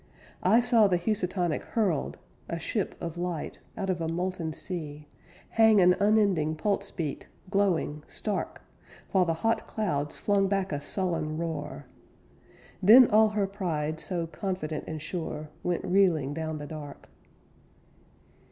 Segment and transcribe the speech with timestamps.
[0.41, 2.17] I saw the Housatonic hurled,
[2.49, 5.07] A ship of light, Out of a molten sea,
[5.49, 8.63] Hang an unending pulse beat, Glowing, stark;
[9.11, 11.85] While the hot clouds flung back a sullen roar.
[12.81, 17.07] Then all her pride, so confident and sure, Went reeling down the dark.